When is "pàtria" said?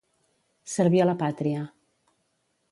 1.21-1.61